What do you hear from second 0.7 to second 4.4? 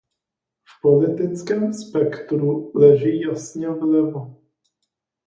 politickém spektru leží jasně vlevo.